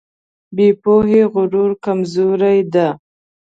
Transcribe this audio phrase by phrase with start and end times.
[0.55, 2.87] بې پوهې غرور کمزوري ده.